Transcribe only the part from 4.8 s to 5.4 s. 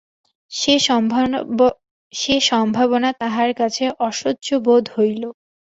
হইল।